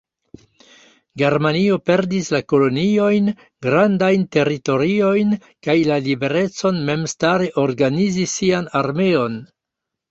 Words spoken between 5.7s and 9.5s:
la liberecon memstare organizi sian armeon.